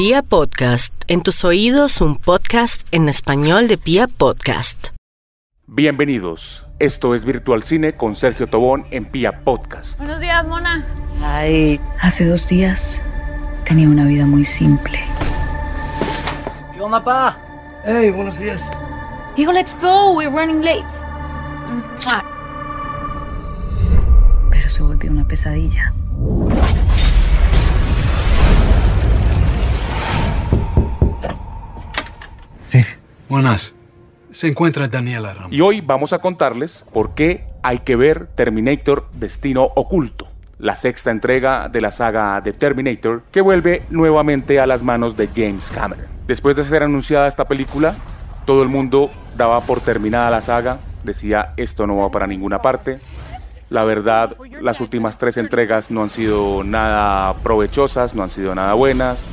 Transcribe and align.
Pia 0.00 0.22
Podcast, 0.22 0.94
en 1.08 1.20
tus 1.20 1.44
oídos 1.44 2.00
un 2.00 2.16
podcast 2.16 2.88
en 2.90 3.10
español 3.10 3.68
de 3.68 3.76
Pia 3.76 4.06
Podcast. 4.06 4.86
Bienvenidos. 5.66 6.66
Esto 6.78 7.14
es 7.14 7.26
Virtual 7.26 7.64
Cine 7.64 7.98
con 7.98 8.16
Sergio 8.16 8.46
Tobón 8.46 8.86
en 8.92 9.04
Pia 9.04 9.44
Podcast. 9.44 9.98
Buenos 9.98 10.18
días, 10.20 10.46
Mona. 10.48 10.86
Ay, 11.22 11.78
hace 12.00 12.24
dos 12.24 12.48
días 12.48 13.02
tenía 13.66 13.90
una 13.90 14.06
vida 14.06 14.24
muy 14.24 14.46
simple. 14.46 15.00
¿Qué 16.72 16.80
onda, 16.80 17.04
pa? 17.04 17.38
Hey, 17.84 18.10
buenos 18.10 18.38
días. 18.38 18.70
Digo, 19.36 19.52
let's 19.52 19.76
go. 19.78 20.14
We're 20.14 20.30
running 20.30 20.64
late. 20.64 20.88
Pero 24.50 24.70
se 24.70 24.82
volvió 24.82 25.10
una 25.10 25.28
pesadilla. 25.28 25.92
Sí. 32.70 32.84
Buenas. 33.28 33.74
Se 34.30 34.46
encuentra 34.46 34.86
Daniela 34.86 35.34
Ramos. 35.34 35.52
Y 35.52 35.60
hoy 35.60 35.80
vamos 35.80 36.12
a 36.12 36.20
contarles 36.20 36.86
por 36.92 37.14
qué 37.14 37.44
hay 37.64 37.80
que 37.80 37.96
ver 37.96 38.28
Terminator 38.36 39.08
Destino 39.12 39.72
Oculto, 39.74 40.28
la 40.60 40.76
sexta 40.76 41.10
entrega 41.10 41.68
de 41.68 41.80
la 41.80 41.90
saga 41.90 42.40
de 42.40 42.52
Terminator 42.52 43.24
que 43.32 43.40
vuelve 43.40 43.82
nuevamente 43.90 44.60
a 44.60 44.68
las 44.68 44.84
manos 44.84 45.16
de 45.16 45.28
James 45.34 45.72
Cameron. 45.72 46.06
Después 46.28 46.54
de 46.54 46.62
ser 46.62 46.84
anunciada 46.84 47.26
esta 47.26 47.48
película, 47.48 47.96
todo 48.44 48.62
el 48.62 48.68
mundo 48.68 49.10
daba 49.36 49.62
por 49.62 49.80
terminada 49.80 50.30
la 50.30 50.40
saga, 50.40 50.78
decía 51.02 51.54
esto 51.56 51.88
no 51.88 51.96
va 51.96 52.10
para 52.12 52.28
ninguna 52.28 52.62
parte. 52.62 53.00
La 53.68 53.82
verdad, 53.82 54.36
las 54.60 54.80
últimas 54.80 55.18
tres 55.18 55.38
entregas 55.38 55.90
no 55.90 56.02
han 56.02 56.08
sido 56.08 56.62
nada 56.62 57.34
provechosas, 57.42 58.14
no 58.14 58.22
han 58.22 58.30
sido 58.30 58.54
nada 58.54 58.74
buenas, 58.74 59.24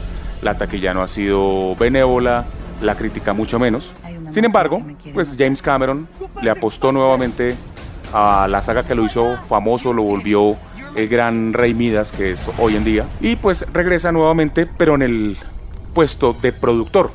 la 0.41 0.57
taquilla 0.57 0.95
no 0.95 1.03
ha 1.03 1.07
sido 1.07 1.75
benévola, 1.75 2.45
la 2.81 2.95
crítica 2.95 3.33
mucho 3.33 3.59
menos. 3.59 3.93
Sin 4.29 4.45
embargo, 4.45 4.83
pues 5.13 5.35
James 5.37 5.61
Cameron 5.61 6.07
le 6.41 6.49
apostó 6.49 6.91
nuevamente 6.91 7.55
a 8.13 8.47
la 8.49 8.61
saga 8.61 8.83
que 8.83 8.95
lo 8.95 9.03
hizo 9.03 9.37
famoso, 9.43 9.93
lo 9.93 10.03
volvió 10.03 10.57
el 10.95 11.07
gran 11.07 11.53
Rey 11.53 11.73
Midas 11.73 12.11
que 12.11 12.31
es 12.31 12.49
hoy 12.57 12.75
en 12.75 12.83
día, 12.83 13.05
y 13.21 13.35
pues 13.35 13.65
regresa 13.73 14.11
nuevamente, 14.11 14.65
pero 14.65 14.95
en 14.95 15.01
el 15.01 15.37
puesto 15.93 16.33
de 16.33 16.51
productor. 16.51 17.11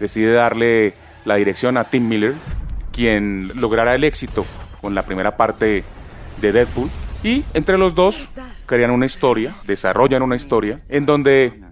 Decide 0.00 0.32
darle 0.32 0.94
la 1.24 1.36
dirección 1.36 1.76
a 1.76 1.84
Tim 1.84 2.08
Miller, 2.08 2.34
quien 2.92 3.50
logrará 3.54 3.94
el 3.94 4.04
éxito 4.04 4.44
con 4.80 4.94
la 4.94 5.02
primera 5.02 5.36
parte 5.36 5.84
de 6.40 6.52
Deadpool, 6.52 6.88
y 7.22 7.44
entre 7.54 7.78
los 7.78 7.94
dos 7.94 8.28
crean 8.66 8.90
una 8.90 9.06
historia, 9.06 9.54
desarrollan 9.66 10.22
una 10.22 10.36
historia, 10.36 10.80
en 10.88 11.06
donde 11.06 11.62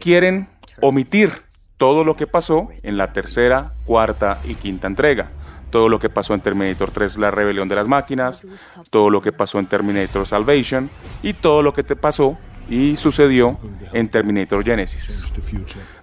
quieren 0.00 0.48
omitir 0.80 1.32
todo 1.80 2.04
lo 2.04 2.14
que 2.14 2.26
pasó 2.26 2.68
en 2.82 2.98
la 2.98 3.14
tercera, 3.14 3.72
cuarta 3.86 4.38
y 4.44 4.54
quinta 4.54 4.86
entrega. 4.86 5.30
Todo 5.70 5.88
lo 5.88 5.98
que 5.98 6.10
pasó 6.10 6.34
en 6.34 6.42
Terminator 6.42 6.90
3, 6.90 7.16
la 7.16 7.30
rebelión 7.30 7.70
de 7.70 7.74
las 7.74 7.88
máquinas, 7.88 8.46
todo 8.90 9.08
lo 9.08 9.22
que 9.22 9.32
pasó 9.32 9.58
en 9.58 9.64
Terminator 9.64 10.26
Salvation 10.26 10.90
y 11.22 11.32
todo 11.32 11.62
lo 11.62 11.72
que 11.72 11.82
te 11.82 11.96
pasó 11.96 12.36
y 12.68 12.98
sucedió 12.98 13.58
en 13.94 14.10
Terminator 14.10 14.62
Genesis. 14.62 15.32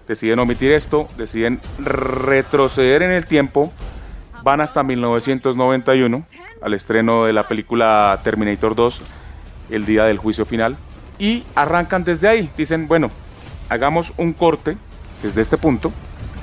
Deciden 0.08 0.40
omitir 0.40 0.72
esto, 0.72 1.06
deciden 1.16 1.60
retroceder 1.78 3.02
en 3.02 3.12
el 3.12 3.26
tiempo, 3.26 3.72
van 4.42 4.60
hasta 4.60 4.82
1991, 4.82 6.26
al 6.60 6.74
estreno 6.74 7.26
de 7.26 7.32
la 7.32 7.46
película 7.46 8.18
Terminator 8.24 8.74
2, 8.74 9.02
el 9.70 9.86
día 9.86 10.06
del 10.06 10.18
juicio 10.18 10.44
final, 10.44 10.76
y 11.20 11.44
arrancan 11.54 12.02
desde 12.02 12.26
ahí. 12.26 12.50
Dicen, 12.56 12.88
bueno, 12.88 13.12
hagamos 13.68 14.12
un 14.16 14.32
corte 14.32 14.76
desde 15.22 15.40
este 15.40 15.58
punto 15.58 15.92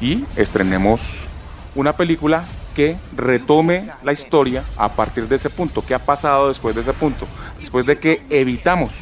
y 0.01 0.25
estrenemos 0.35 1.25
una 1.75 1.93
película 1.93 2.43
que 2.75 2.97
retome 3.15 3.89
la 4.03 4.13
historia 4.13 4.63
a 4.77 4.89
partir 4.89 5.27
de 5.27 5.37
ese 5.37 5.49
punto. 5.49 5.83
¿Qué 5.85 5.95
ha 5.95 6.05
pasado 6.05 6.49
después 6.49 6.75
de 6.75 6.81
ese 6.81 6.93
punto? 6.93 7.25
Después 7.59 7.85
de 7.85 7.97
que 7.97 8.21
evitamos 8.29 8.99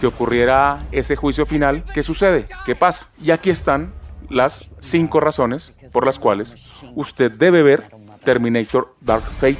que 0.00 0.06
ocurriera 0.06 0.86
ese 0.90 1.14
juicio 1.14 1.46
final, 1.46 1.84
¿qué 1.94 2.02
sucede? 2.02 2.46
¿Qué 2.64 2.74
pasa? 2.74 3.06
Y 3.20 3.30
aquí 3.30 3.50
están 3.50 3.92
las 4.28 4.72
cinco 4.80 5.20
razones 5.20 5.74
por 5.92 6.06
las 6.06 6.18
cuales 6.18 6.56
usted 6.94 7.30
debe 7.30 7.62
ver 7.62 7.88
Terminator 8.24 8.94
Dark 9.00 9.24
Fate 9.38 9.58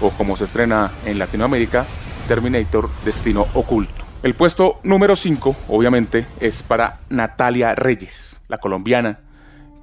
o 0.00 0.10
como 0.10 0.36
se 0.36 0.44
estrena 0.44 0.90
en 1.04 1.18
Latinoamérica, 1.18 1.84
Terminator 2.28 2.88
Destino 3.04 3.46
Oculto. 3.54 4.01
El 4.22 4.34
puesto 4.34 4.78
número 4.84 5.16
5, 5.16 5.56
obviamente, 5.68 6.26
es 6.38 6.62
para 6.62 7.00
Natalia 7.10 7.74
Reyes, 7.74 8.38
la 8.46 8.58
colombiana, 8.58 9.18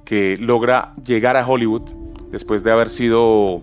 que 0.06 0.38
logra 0.38 0.94
llegar 1.04 1.36
a 1.36 1.46
Hollywood 1.46 1.82
después 2.32 2.64
de 2.64 2.72
haber 2.72 2.88
sido, 2.88 3.60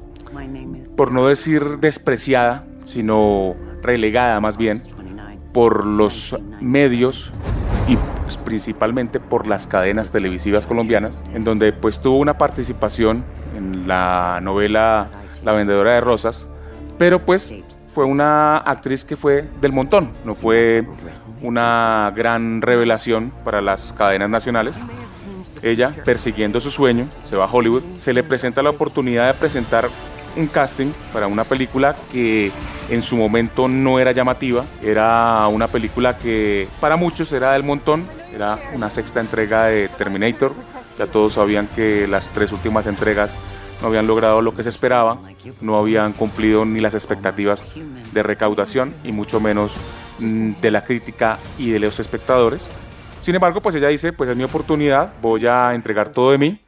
por 0.96 1.12
no 1.12 1.26
decir 1.26 1.80
despreciada, 1.80 2.64
sino 2.84 3.56
relegada 3.82 4.40
más 4.40 4.58
bien, 4.58 4.80
por 5.52 5.84
los 5.88 6.38
medios 6.62 7.32
y 7.88 7.98
pues, 8.22 8.38
principalmente 8.38 9.20
por 9.20 9.48
las 9.48 9.66
cadenas 9.66 10.12
televisivas 10.12 10.68
colombianas, 10.68 11.24
en 11.34 11.44
donde 11.44 11.74
pues 11.74 12.00
tuvo 12.00 12.20
una 12.20 12.38
participación 12.38 13.24
en 13.56 13.88
la 13.88 14.42
novela 14.44 15.08
La 15.44 15.54
vendedora 15.54 15.94
de 15.94 16.02
rosas, 16.02 16.46
pero 17.00 17.26
pues 17.26 17.52
fue 17.98 18.06
una 18.06 18.58
actriz 18.58 19.04
que 19.04 19.18
fue 19.18 19.50
del 19.60 19.72
montón, 19.72 20.12
no 20.24 20.36
fue 20.36 20.86
una 21.42 22.14
gran 22.16 22.62
revelación 22.62 23.34
para 23.44 23.60
las 23.60 23.92
cadenas 23.92 24.30
nacionales. 24.30 24.78
Ella, 25.64 25.90
persiguiendo 26.06 26.60
su 26.60 26.70
sueño, 26.70 27.08
se 27.24 27.36
va 27.36 27.46
a 27.46 27.52
Hollywood, 27.52 27.82
se 27.98 28.14
le 28.14 28.22
presenta 28.22 28.62
la 28.62 28.70
oportunidad 28.70 29.26
de 29.26 29.34
presentar 29.34 29.90
un 30.36 30.46
casting 30.46 30.92
para 31.12 31.26
una 31.26 31.44
película 31.44 31.96
que 32.12 32.52
en 32.92 33.02
su 33.02 33.18
momento 33.18 33.68
no 33.68 33.98
era 33.98 34.12
llamativa, 34.12 34.64
era 34.84 35.48
una 35.48 35.68
película 35.68 36.20
que 36.20 36.68
para 36.80 36.98
muchos 36.98 37.32
era 37.32 37.54
del 37.54 37.64
montón, 37.64 38.06
era 38.32 38.60
una 38.76 38.92
sexta 38.92 39.22
entrega 39.22 39.64
de 39.64 39.88
Terminator, 39.88 40.54
ya 41.00 41.08
todos 41.08 41.34
sabían 41.34 41.68
que 41.76 42.08
las 42.08 42.30
tres 42.30 42.52
últimas 42.52 42.86
entregas 42.86 43.36
no 43.82 43.88
habían 43.88 44.08
logrado 44.08 44.42
lo 44.42 44.56
que 44.56 44.64
se 44.64 44.70
esperaba, 44.70 45.20
no 45.62 45.78
habían 45.78 46.14
cumplido 46.14 46.66
ni 46.66 46.82
las 46.82 46.94
expectativas 46.94 47.66
de 48.12 48.24
recaudación 48.24 48.94
y 49.04 49.12
mucho 49.12 49.40
menos 49.40 49.76
mm, 50.20 50.54
de 50.62 50.72
la 50.72 50.84
crítica 50.84 51.38
y 51.58 51.70
de 51.70 51.80
los 51.80 52.00
espectadores. 52.00 52.70
Sin 53.22 53.36
embargo, 53.36 53.62
pues 53.62 53.76
ella 53.76 53.90
dice, 53.90 54.14
pues 54.14 54.30
es 54.30 54.38
mi 54.38 54.44
oportunidad, 54.44 55.14
voy 55.22 55.46
a 55.48 55.74
entregar 55.74 56.10
todo 56.10 56.32
de 56.32 56.38
mí. 56.38 56.62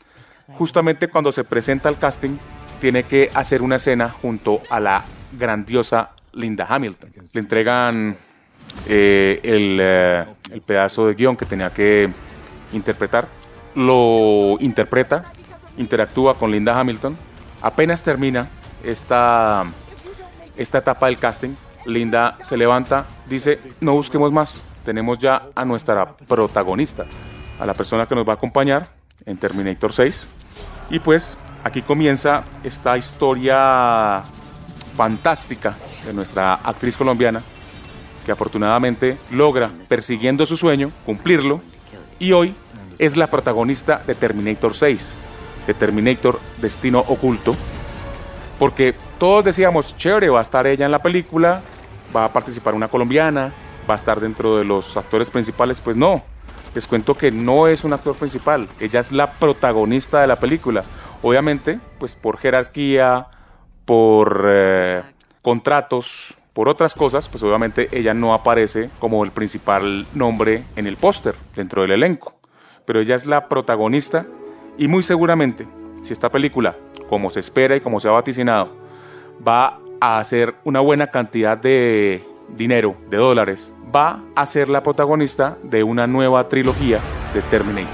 Justamente 0.55 1.07
cuando 1.07 1.31
se 1.31 1.43
presenta 1.43 1.89
el 1.89 1.97
casting, 1.97 2.37
tiene 2.81 3.03
que 3.03 3.29
hacer 3.33 3.61
una 3.61 3.77
escena 3.77 4.09
junto 4.09 4.61
a 4.69 4.79
la 4.79 5.03
grandiosa 5.37 6.11
Linda 6.33 6.65
Hamilton. 6.67 7.13
Le 7.33 7.39
entregan 7.39 8.17
eh, 8.87 9.39
el, 9.43 9.77
eh, 9.79 10.25
el 10.51 10.61
pedazo 10.61 11.07
de 11.07 11.13
guion 11.13 11.35
que 11.37 11.45
tenía 11.45 11.71
que 11.71 12.09
interpretar, 12.73 13.27
lo 13.75 14.57
interpreta 14.59 15.31
interactúa 15.79 16.37
con 16.37 16.51
Linda 16.51 16.79
Hamilton. 16.79 17.17
Apenas 17.61 18.03
termina 18.03 18.47
esta, 18.83 19.65
esta 20.55 20.77
etapa 20.77 21.07
del 21.07 21.17
casting, 21.17 21.55
Linda 21.85 22.37
se 22.43 22.57
levanta, 22.57 23.05
dice, 23.27 23.59
no 23.79 23.93
busquemos 23.93 24.31
más, 24.31 24.63
tenemos 24.85 25.17
ya 25.17 25.47
a 25.55 25.65
nuestra 25.65 26.15
protagonista, 26.15 27.05
a 27.59 27.65
la 27.65 27.73
persona 27.73 28.05
que 28.05 28.15
nos 28.15 28.27
va 28.27 28.33
a 28.33 28.35
acompañar 28.35 28.89
en 29.25 29.37
Terminator 29.37 29.93
6. 29.93 30.27
Y 30.91 30.99
pues 30.99 31.37
aquí 31.63 31.81
comienza 31.81 32.43
esta 32.63 32.97
historia 32.97 34.21
fantástica 34.95 35.75
de 36.05 36.13
nuestra 36.13 36.55
actriz 36.55 36.97
colombiana, 36.97 37.41
que 38.25 38.31
afortunadamente 38.31 39.17
logra, 39.31 39.71
persiguiendo 39.87 40.45
su 40.45 40.57
sueño, 40.57 40.91
cumplirlo, 41.05 41.61
y 42.19 42.33
hoy 42.33 42.53
es 42.97 43.15
la 43.15 43.27
protagonista 43.27 44.03
de 44.05 44.13
Terminator 44.13 44.75
6, 44.75 45.15
de 45.67 45.73
Terminator 45.73 46.39
Destino 46.61 46.99
Oculto, 47.07 47.55
porque 48.57 48.93
todos 49.17 49.43
decíamos, 49.43 49.95
chévere, 49.97 50.29
va 50.29 50.39
a 50.39 50.43
estar 50.43 50.67
ella 50.67 50.85
en 50.85 50.91
la 50.91 51.01
película, 51.01 51.61
va 52.15 52.25
a 52.25 52.33
participar 52.33 52.73
una 52.73 52.87
colombiana, 52.87 53.53
va 53.89 53.93
a 53.93 53.97
estar 53.97 54.19
dentro 54.19 54.57
de 54.57 54.65
los 54.65 54.97
actores 54.97 55.29
principales, 55.29 55.81
pues 55.81 55.95
no, 55.95 56.23
les 56.73 56.87
cuento 56.87 57.15
que 57.15 57.31
no 57.31 57.67
es 57.67 57.83
un 57.83 57.93
actor 57.93 58.15
principal, 58.15 58.67
ella 58.79 58.99
es 58.99 59.11
la 59.11 59.31
protagonista 59.33 60.21
de 60.21 60.27
la 60.27 60.37
película. 60.37 60.83
Obviamente, 61.21 61.79
pues 61.99 62.13
por 62.13 62.37
jerarquía, 62.37 63.27
por 63.85 64.45
eh, 64.47 65.03
contratos, 65.41 66.37
por 66.53 66.69
otras 66.69 66.93
cosas, 66.93 67.29
pues 67.29 67.43
obviamente 67.43 67.89
ella 67.91 68.13
no 68.13 68.33
aparece 68.33 68.89
como 68.99 69.23
el 69.23 69.31
principal 69.31 70.05
nombre 70.13 70.63
en 70.75 70.87
el 70.87 70.97
póster 70.97 71.35
dentro 71.55 71.81
del 71.81 71.91
elenco. 71.91 72.39
Pero 72.85 72.99
ella 72.99 73.15
es 73.15 73.25
la 73.25 73.47
protagonista 73.47 74.25
y 74.79 74.87
muy 74.87 75.03
seguramente, 75.03 75.67
si 76.01 76.13
esta 76.13 76.31
película, 76.31 76.75
como 77.09 77.29
se 77.29 77.41
espera 77.41 77.75
y 77.75 77.81
como 77.81 77.99
se 77.99 78.07
ha 78.07 78.11
vaticinado, 78.11 78.77
va 79.45 79.77
a 79.99 80.19
hacer 80.19 80.55
una 80.63 80.79
buena 80.79 81.07
cantidad 81.07 81.57
de 81.57 82.23
dinero, 82.55 82.95
de 83.09 83.17
dólares, 83.17 83.73
va 83.93 84.23
a 84.35 84.45
ser 84.45 84.69
la 84.69 84.81
protagonista 84.81 85.57
de 85.63 85.83
una 85.83 86.07
nueva 86.07 86.47
trilogía 86.47 87.01
de 87.33 87.41
Terminator. 87.41 87.93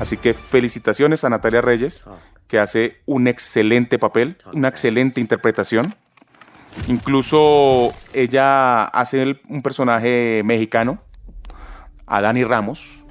Así 0.00 0.16
que 0.16 0.32
felicitaciones 0.32 1.24
a 1.24 1.28
Natalia 1.28 1.60
Reyes, 1.60 2.06
que 2.48 2.58
hace 2.58 3.02
un 3.04 3.28
excelente 3.28 3.98
papel, 3.98 4.38
una 4.54 4.68
excelente 4.68 5.20
interpretación. 5.20 5.94
Incluso 6.88 7.92
ella 8.14 8.84
hace 8.84 9.40
un 9.46 9.62
personaje 9.62 10.40
mexicano, 10.42 11.00
a 12.06 12.22
Dani 12.22 12.44
Ramos, 12.44 13.03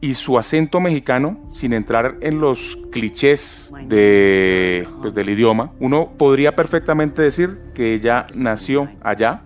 y 0.00 0.14
su 0.14 0.38
acento 0.38 0.80
mexicano, 0.80 1.38
sin 1.50 1.72
entrar 1.72 2.16
en 2.20 2.40
los 2.40 2.76
clichés 2.90 3.72
de, 3.86 4.86
pues, 5.00 5.14
del 5.14 5.30
idioma, 5.30 5.72
uno 5.80 6.12
podría 6.16 6.54
perfectamente 6.54 7.22
decir 7.22 7.58
que 7.74 7.94
ella 7.94 8.26
nació 8.34 8.88
allá 9.02 9.42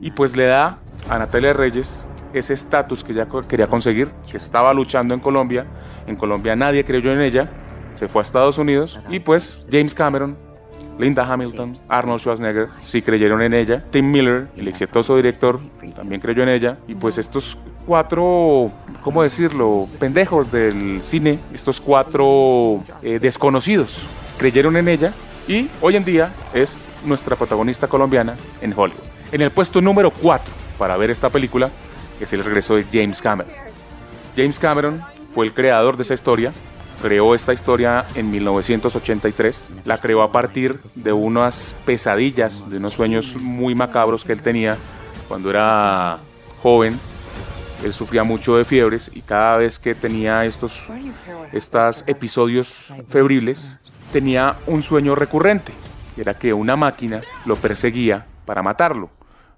y 0.00 0.12
pues 0.12 0.36
le 0.36 0.44
da 0.44 0.78
a 1.08 1.18
Natalia 1.18 1.52
Reyes 1.52 2.06
ese 2.32 2.54
estatus 2.54 3.02
que 3.02 3.12
ella 3.12 3.26
quería 3.48 3.66
conseguir, 3.66 4.08
que 4.30 4.36
estaba 4.36 4.72
luchando 4.72 5.14
en 5.14 5.20
Colombia. 5.20 5.66
En 6.06 6.14
Colombia 6.14 6.54
nadie 6.54 6.84
creyó 6.84 7.12
en 7.12 7.20
ella, 7.20 7.50
se 7.94 8.08
fue 8.08 8.20
a 8.20 8.22
Estados 8.22 8.58
Unidos 8.58 9.00
y 9.08 9.18
pues 9.18 9.64
James 9.70 9.94
Cameron, 9.94 10.36
Linda 10.98 11.24
Hamilton, 11.24 11.78
Arnold 11.88 12.20
Schwarzenegger 12.20 12.68
sí 12.78 13.00
creyeron 13.00 13.40
en 13.42 13.54
ella, 13.54 13.84
Tim 13.90 14.10
Miller, 14.10 14.48
el 14.56 14.68
exitoso 14.68 15.16
director, 15.16 15.60
también 15.94 16.20
creyó 16.20 16.42
en 16.42 16.50
ella 16.50 16.78
y 16.88 16.94
pues 16.94 17.18
estos 17.18 17.58
cuatro, 17.86 18.70
¿cómo 19.02 19.22
decirlo?, 19.22 19.88
pendejos 19.98 20.52
del 20.52 21.02
cine, 21.02 21.38
estos 21.54 21.80
cuatro 21.80 22.82
eh, 23.02 23.18
desconocidos 23.18 24.08
creyeron 24.38 24.76
en 24.76 24.88
ella 24.88 25.12
y 25.46 25.68
hoy 25.80 25.96
en 25.96 26.04
día 26.04 26.32
es 26.54 26.78
nuestra 27.04 27.36
protagonista 27.36 27.88
colombiana 27.88 28.36
en 28.60 28.72
Hollywood. 28.76 29.02
En 29.32 29.42
el 29.42 29.50
puesto 29.50 29.80
número 29.80 30.10
4 30.10 30.54
para 30.78 30.96
ver 30.96 31.10
esta 31.10 31.30
película 31.30 31.70
es 32.20 32.32
el 32.32 32.44
regreso 32.44 32.76
de 32.76 32.86
James 32.92 33.20
Cameron. 33.20 33.52
James 34.36 34.58
Cameron 34.58 35.02
fue 35.30 35.46
el 35.46 35.54
creador 35.54 35.96
de 35.96 36.02
esa 36.02 36.14
historia, 36.14 36.52
creó 37.00 37.34
esta 37.34 37.52
historia 37.52 38.06
en 38.14 38.30
1983, 38.30 39.68
la 39.84 39.98
creó 39.98 40.22
a 40.22 40.32
partir 40.32 40.80
de 40.94 41.12
unas 41.12 41.74
pesadillas, 41.84 42.68
de 42.70 42.78
unos 42.78 42.94
sueños 42.94 43.36
muy 43.40 43.74
macabros 43.74 44.24
que 44.24 44.32
él 44.32 44.42
tenía 44.42 44.76
cuando 45.28 45.50
era 45.50 46.20
joven. 46.62 46.98
Él 47.84 47.94
sufría 47.94 48.24
mucho 48.24 48.56
de 48.56 48.64
fiebres 48.64 49.10
y 49.14 49.22
cada 49.22 49.56
vez 49.56 49.78
que 49.78 49.94
tenía 49.94 50.44
estos, 50.44 50.88
estos 51.52 52.04
episodios 52.06 52.92
febriles, 53.08 53.78
tenía 54.12 54.56
un 54.66 54.82
sueño 54.82 55.14
recurrente. 55.14 55.72
Era 56.16 56.34
que 56.34 56.52
una 56.52 56.76
máquina 56.76 57.22
lo 57.46 57.56
perseguía 57.56 58.26
para 58.44 58.62
matarlo, 58.62 59.10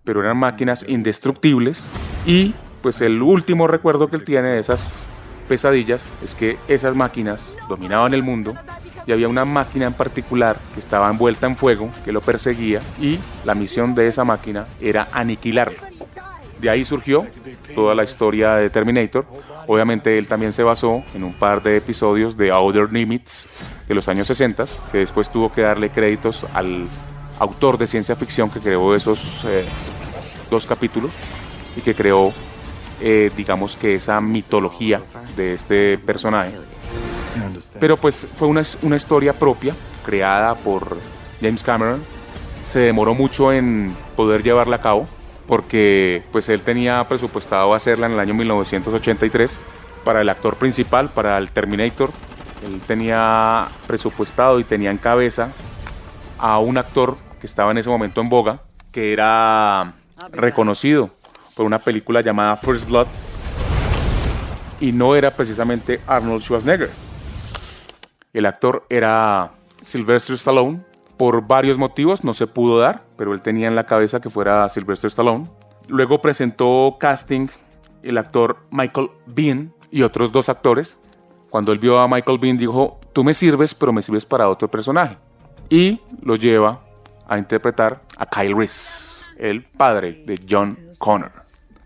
pero 0.05 0.21
eran 0.21 0.37
máquinas 0.37 0.85
indestructibles 0.89 1.87
y 2.25 2.55
pues 2.83 3.01
el 3.01 3.23
último 3.23 3.67
recuerdo 3.67 4.09
que 4.09 4.17
él 4.17 4.25
tiene 4.25 4.49
de 4.49 4.61
esas 4.61 5.09
pesadillas 5.53 6.09
es 6.25 6.35
que 6.35 6.57
esas 6.67 6.97
máquinas 6.97 7.59
dominaban 7.69 8.15
el 8.15 8.23
mundo 8.23 8.55
y 9.07 9.13
había 9.13 9.29
una 9.29 9.45
máquina 9.45 9.85
en 9.85 9.93
particular 9.93 10.57
que 10.73 10.81
estaba 10.81 11.11
envuelta 11.11 11.47
en 11.47 11.57
fuego, 11.57 11.91
que 12.07 12.11
lo 12.11 12.23
perseguía 12.23 12.81
y 12.99 13.19
la 13.45 13.55
misión 13.55 13.95
de 13.95 14.09
esa 14.09 14.25
máquina 14.25 14.65
era 14.81 15.09
aniquilarlo. 15.13 15.77
De 16.59 16.71
ahí 16.71 16.87
surgió 16.87 17.27
toda 17.75 17.95
la 17.95 18.03
historia 18.03 18.55
de 18.55 18.71
Terminator. 18.71 19.27
Obviamente 19.67 20.17
él 20.17 20.27
también 20.27 20.55
se 20.55 20.63
basó 20.63 21.05
en 21.15 21.23
un 21.23 21.35
par 21.35 21.63
de 21.63 21.77
episodios 21.77 22.35
de 22.35 22.51
Outer 22.51 22.91
Limits 22.91 23.51
de 23.87 23.95
los 23.95 24.09
años 24.09 24.29
60, 24.29 24.65
que 24.91 24.99
después 24.99 25.29
tuvo 25.29 25.53
que 25.53 25.61
darle 25.61 25.91
créditos 25.91 26.47
al 26.55 26.87
autor 27.39 27.77
de 27.77 27.87
ciencia 27.87 28.17
ficción 28.17 28.49
que 28.49 28.61
creó 28.61 28.95
esos 28.95 29.45
eh, 29.45 29.67
dos 30.51 30.65
capítulos 30.65 31.11
y 31.77 31.83
que 31.83 31.95
creó, 31.95 32.33
eh, 33.01 33.31
digamos 33.37 33.77
que 33.77 33.95
esa 33.95 34.21
mitología 34.21 35.03
de 35.37 35.55
este 35.55 35.99
personaje. 35.99 36.53
Pero 37.81 37.97
pues 37.97 38.27
fue 38.35 38.49
una, 38.49 38.63
una 38.83 38.97
historia 38.97 39.33
propia, 39.33 39.75
creada 40.05 40.55
por 40.55 40.97
James 41.41 41.63
Cameron. 41.63 42.03
Se 42.63 42.79
demoró 42.81 43.15
mucho 43.15 43.53
en 43.53 43.95
poder 44.15 44.43
llevarla 44.43 44.77
a 44.77 44.81
cabo, 44.81 45.09
porque 45.47 46.23
pues 46.31 46.49
él 46.49 46.63
tenía 46.63 47.03
presupuestado 47.09 47.75
hacerla 47.75 48.07
en 48.07 48.13
el 48.13 48.21
año 48.21 48.35
1983 48.35 49.63
para 50.05 50.21
el 50.21 50.29
actor 50.29 50.57
principal, 50.57 51.11
para 51.11 51.39
el 51.39 51.51
Terminator. 51.51 52.11
Él 52.65 52.81
tenía 52.87 53.67
presupuestado 53.87 54.61
y 54.61 54.65
tenía 54.65 54.91
en 54.91 54.99
cabeza 54.99 55.51
a 56.39 56.59
un 56.59 56.79
actor 56.79 57.17
que 57.41 57.47
estaba 57.47 57.73
en 57.73 57.79
ese 57.79 57.91
momento 57.91 58.21
en 58.21 58.29
boga, 58.29 58.61
que 58.93 59.13
era 59.13 59.95
reconocido 60.31 61.11
por 61.55 61.67
una 61.67 61.79
película 61.79 62.21
llamada 62.21 62.57
First 62.57 62.89
Blood 62.89 63.07
y 64.81 64.93
no 64.93 65.15
era 65.15 65.31
precisamente 65.31 66.01
Arnold 66.07 66.43
Schwarzenegger. 66.43 66.91
El 68.33 68.47
actor 68.47 68.85
era 68.89 69.53
Sylvester 69.81 70.35
Stallone. 70.35 70.83
Por 71.17 71.47
varios 71.47 71.79
motivos 71.79 72.25
no 72.25 72.35
se 72.35 72.49
pudo 72.49 72.81
dar, 72.81 73.05
pero 73.17 73.33
él 73.33 73.43
tenía 73.43 73.69
en 73.69 73.77
la 73.77 73.87
cabeza 73.87 74.21
que 74.21 74.29
fuera 74.29 74.69
Sylvester 74.69 75.09
Stallone. 75.09 75.49
Luego 75.89 76.21
presentó 76.21 76.97
casting 76.99 77.49
el 78.03 78.19
actor 78.19 78.57
Michael 78.71 79.11
Bean 79.27 79.73
y 79.91 80.03
otros 80.03 80.33
dos 80.33 80.49
actores. 80.49 80.99
Cuando 81.49 81.71
él 81.71 81.79
vio 81.79 81.99
a 81.99 82.09
Michael 82.09 82.39
Bean 82.39 82.59
dijo, 82.59 82.99
tú 83.13 83.23
me 83.23 83.35
sirves, 83.35 83.75
pero 83.75 83.93
me 83.93 84.03
sirves 84.03 84.25
para 84.25 84.49
otro 84.49 84.69
personaje. 84.69 85.19
Y 85.69 86.01
lo 86.23 86.35
lleva 86.35 86.81
a 87.29 87.39
interpretar 87.39 88.03
a 88.17 88.27
Kyle 88.27 88.57
Reese, 88.57 89.27
el 89.39 89.63
padre 89.63 90.25
de 90.27 90.41
John 90.49 90.77
Connor. 90.99 91.42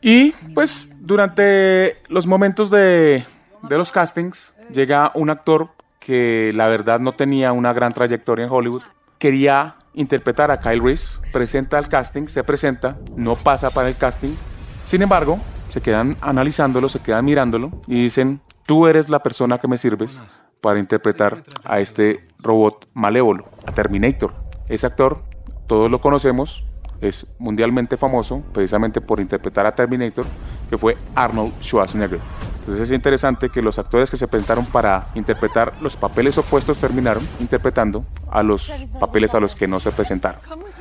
Y 0.06 0.30
pues 0.54 0.92
durante 1.00 2.00
los 2.06 2.28
momentos 2.28 2.70
de, 2.70 3.24
los 3.68 3.90
castings 3.90 4.56
llega 4.72 5.10
un 5.16 5.30
actor 5.30 5.70
que 5.98 6.52
la 6.54 6.68
verdad 6.68 7.00
no 7.00 7.16
tenía 7.16 7.50
una 7.50 7.72
gran 7.72 7.92
trayectoria 7.92 8.44
en 8.44 8.52
Hollywood. 8.52 8.84
Quería 9.18 9.78
interpretar 9.94 10.52
a 10.52 10.60
Kyle 10.60 10.80
Reese, 10.80 11.18
presenta 11.32 11.76
el 11.80 11.88
casting, 11.88 12.28
se 12.28 12.44
presenta, 12.44 12.96
no 13.16 13.34
pasa 13.34 13.70
para 13.70 13.88
el 13.88 13.96
casting. 13.96 14.36
Sin 14.84 15.02
embargo, 15.02 15.40
se 15.66 15.80
quedan 15.80 16.16
analizándolo, 16.20 16.88
se 16.88 17.00
quedan 17.00 17.24
mirándolo 17.24 17.72
y 17.88 18.04
dicen, 18.04 18.40
tú 18.64 18.86
eres 18.86 19.08
la 19.08 19.24
persona 19.24 19.58
que 19.58 19.66
me 19.66 19.76
sirves 19.76 20.22
para 20.60 20.78
interpretar 20.78 21.42
a 21.64 21.80
este 21.80 22.28
robot 22.38 22.88
malévolo, 22.94 23.48
a 23.66 23.72
Terminator. 23.72 24.34
Ese 24.68 24.86
actor, 24.86 25.24
todos 25.66 25.90
lo 25.90 26.00
conocemos, 26.00 26.64
es 27.00 27.34
mundialmente 27.38 27.96
famoso 27.96 28.42
precisamente 28.52 29.00
por 29.00 29.20
interpretar 29.20 29.66
a 29.66 29.74
Terminator, 29.74 30.24
que 30.68 30.78
fue 30.78 30.96
Arnold 31.14 31.52
Schwarzenegger. 31.60 32.20
Entonces 32.60 32.90
es 32.90 32.94
interesante 32.96 33.48
que 33.48 33.62
los 33.62 33.78
actores 33.78 34.10
que 34.10 34.16
se 34.16 34.26
presentaron 34.26 34.66
para 34.66 35.06
interpretar 35.14 35.72
los 35.80 35.96
papeles 35.96 36.36
opuestos 36.36 36.78
terminaron 36.78 37.26
interpretando 37.38 38.04
a 38.28 38.42
los 38.42 38.72
papeles 38.98 39.36
a 39.36 39.40
los 39.40 39.54
que 39.54 39.68
no 39.68 39.78
se 39.78 39.92
presentaron. 39.92 40.40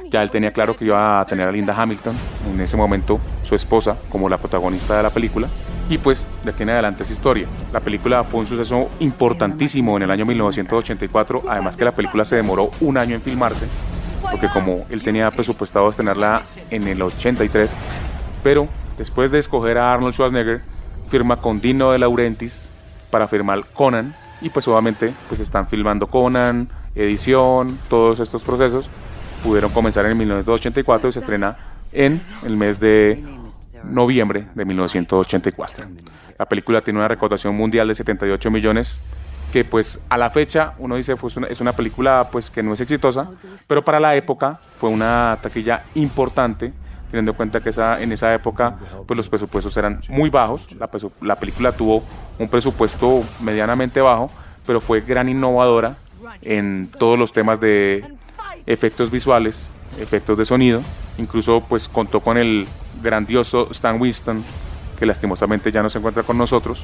Ya 0.10 0.24
él 0.24 0.31
tenía 0.31 0.51
claro 0.51 0.75
que 0.75 0.86
iba 0.86 1.19
a 1.19 1.25
tener 1.25 1.48
a 1.48 1.51
Linda 1.51 1.79
Hamilton, 1.79 2.15
en 2.51 2.60
ese 2.60 2.75
momento 2.75 3.19
su 3.43 3.53
esposa, 3.53 3.98
como 4.10 4.29
la 4.29 4.39
protagonista 4.39 4.98
de 4.98 5.03
la 5.03 5.12
película. 5.12 5.48
Y 5.88 6.00
pues 6.00 6.27
de 6.43 6.50
aquí 6.50 6.63
en 6.63 6.72
adelante 6.72 7.03
es 7.03 7.12
historia. 7.12 7.45
La 7.72 7.79
película 7.79 8.24
fue 8.24 8.39
un 8.39 8.48
suceso 8.48 8.89
importantísimo 9.00 9.95
en 9.98 10.03
el 10.03 10.10
año 10.10 10.25
1984, 10.25 11.43
además 11.48 11.77
que 11.77 11.86
la 11.86 11.91
película 11.91 12.25
se 12.25 12.36
demoró 12.36 12.72
un 12.81 12.98
año 12.98 13.13
en 13.13 13.22
filmarse, 13.22 13.67
porque 14.29 14.50
como 14.50 14.86
él 14.89 15.03
tenía 15.03 15.29
presupuestado 15.32 15.89
estrenarla 15.89 16.44
en 16.70 16.88
el 16.88 17.01
83, 17.01 17.75
pero 18.44 18.67
después 18.98 19.32
de 19.32 19.39
escoger 19.39 19.77
a 19.77 19.94
Arnold 19.94 20.13
Schwarzenegger, 20.13 20.62
firma 21.10 21.38
con 21.38 21.62
Dino 21.62 21.91
de 21.91 22.00
Laurentiis 22.00 22.65
para 23.10 23.27
firmar 23.27 23.65
Conan 23.74 24.15
y 24.41 24.50
pues 24.50 24.67
obviamente 24.67 25.13
pues 25.27 25.39
están 25.39 25.67
filmando 25.67 26.08
Conan, 26.08 26.70
edición, 26.96 27.77
todos 27.89 28.20
estos 28.20 28.44
procesos 28.44 28.89
pudieron 29.44 29.72
comenzar 29.72 30.05
en 30.05 30.17
1984 30.17 31.10
y 31.10 31.13
se 31.13 31.20
estrena 31.20 31.58
en 31.91 32.22
el 32.46 32.58
mes 32.58 32.79
de 32.79 33.24
noviembre 33.84 34.48
de 34.55 34.65
1984. 34.65 35.86
La 36.38 36.46
película 36.46 36.82
tiene 36.82 37.00
una 37.00 37.08
recaudación 37.08 37.55
mundial 37.55 37.88
de 37.88 37.96
78 37.96 38.51
millones 38.51 39.00
que 39.55 39.63
pues 39.63 40.01
a 40.09 40.17
la 40.17 40.29
fecha 40.29 40.74
uno 40.79 40.97
dice 40.97 41.15
pues 41.15 41.38
una, 41.38 41.47
es 41.47 41.62
una 41.62 41.71
película 41.71 42.27
pues 42.29 42.50
que 42.50 42.62
no 42.62 42.74
es 42.74 42.81
exitosa, 42.81 43.29
pero 43.67 43.85
para 43.85 44.01
la 44.01 44.13
época 44.13 44.59
fue 44.77 44.89
una 44.89 45.38
taquilla 45.41 45.85
importante 45.95 46.74
teniendo 47.09 47.31
en 47.31 47.38
cuenta 47.38 47.62
que 47.62 47.69
esa, 47.69 48.01
en 48.01 48.12
esa 48.12 48.33
época 48.33 48.77
pues 49.07 49.15
los 49.15 49.29
presupuestos 49.29 49.77
eran 49.77 50.01
muy 50.09 50.29
bajos, 50.29 50.67
la, 50.74 50.89
la 51.21 51.38
película 51.38 51.71
tuvo 51.71 52.03
un 52.38 52.50
presupuesto 52.50 53.24
medianamente 53.39 54.01
bajo, 54.01 54.29
pero 54.65 54.81
fue 54.81 55.00
gran 55.00 55.29
innovadora 55.29 55.95
en 56.41 56.91
todos 57.00 57.17
los 57.17 57.31
temas 57.31 57.62
de 57.62 58.03
efectos 58.65 59.09
visuales, 59.09 59.69
efectos 60.01 60.38
de 60.38 60.43
sonido, 60.43 60.81
incluso 61.17 61.63
pues 61.69 61.88
contó 61.88 62.19
con 62.19 62.38
el 62.38 62.67
grandioso 63.01 63.69
Stan 63.71 64.01
Winston, 64.01 64.43
que 65.00 65.05
lastimosamente 65.05 65.71
ya 65.71 65.81
no 65.81 65.89
se 65.89 66.00
encuentra 66.00 66.24
con 66.24 66.38
nosotros, 66.38 66.83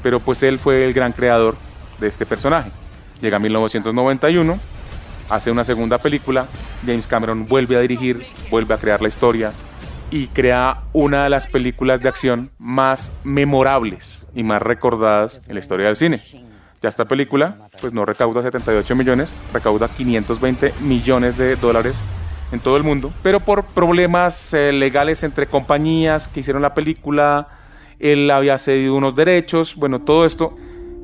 pero 0.00 0.20
pues 0.20 0.44
él 0.44 0.60
fue 0.60 0.84
el 0.84 0.92
gran 0.92 1.10
creador 1.10 1.56
de 2.00 2.08
este 2.08 2.26
personaje. 2.26 2.70
Llega 3.20 3.38
1991, 3.38 4.58
hace 5.28 5.50
una 5.50 5.64
segunda 5.64 5.98
película, 5.98 6.46
James 6.86 7.06
Cameron 7.06 7.46
vuelve 7.46 7.76
a 7.76 7.80
dirigir, 7.80 8.26
vuelve 8.50 8.74
a 8.74 8.78
crear 8.78 9.02
la 9.02 9.08
historia, 9.08 9.52
y 10.10 10.28
crea 10.28 10.82
una 10.92 11.24
de 11.24 11.30
las 11.30 11.46
películas 11.46 12.00
de 12.00 12.08
acción 12.08 12.50
más 12.58 13.12
memorables 13.24 14.26
y 14.34 14.42
más 14.42 14.62
recordadas 14.62 15.42
en 15.48 15.54
la 15.54 15.60
historia 15.60 15.86
del 15.86 15.96
cine. 15.96 16.22
Ya 16.80 16.88
esta 16.88 17.06
película 17.06 17.68
pues 17.80 17.92
no 17.92 18.04
recauda 18.04 18.42
78 18.42 18.96
millones, 18.96 19.36
recauda 19.52 19.88
520 19.88 20.74
millones 20.82 21.36
de 21.36 21.56
dólares 21.56 22.00
en 22.52 22.60
todo 22.60 22.76
el 22.76 22.84
mundo, 22.84 23.12
pero 23.22 23.40
por 23.40 23.64
problemas 23.64 24.54
eh, 24.54 24.72
legales 24.72 25.22
entre 25.22 25.46
compañías 25.46 26.28
que 26.28 26.40
hicieron 26.40 26.62
la 26.62 26.74
película, 26.74 27.48
él 27.98 28.30
había 28.30 28.56
cedido 28.58 28.94
unos 28.94 29.14
derechos, 29.14 29.74
bueno, 29.76 30.00
todo 30.00 30.24
esto 30.24 30.56